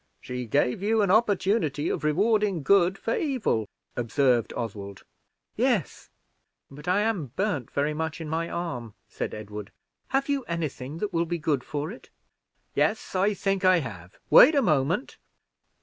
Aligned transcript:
"She 0.19 0.47
gave 0.47 0.81
you 0.81 1.03
an 1.03 1.11
opportunity 1.11 1.87
of 1.87 2.03
rewarding 2.03 2.63
good 2.63 2.97
for 2.97 3.15
evil," 3.15 3.69
observed 3.95 4.51
Oswald. 4.57 5.03
"Yes, 5.55 6.09
but 6.71 6.87
I 6.87 7.01
am 7.01 7.27
burned 7.35 7.69
very 7.69 7.93
much 7.93 8.19
in 8.19 8.27
my 8.27 8.49
arm," 8.49 8.95
said 9.07 9.35
Edward. 9.35 9.71
"Have 10.07 10.27
you 10.27 10.43
any 10.45 10.69
thing 10.69 10.97
that 10.97 11.13
will 11.13 11.27
be 11.27 11.37
good 11.37 11.63
for 11.63 11.91
it?" 11.91 12.09
"Yes, 12.73 13.13
I 13.13 13.35
think 13.35 13.63
I 13.63 13.77
have: 13.81 14.17
wait 14.31 14.55
a 14.55 14.61
moment." 14.63 15.17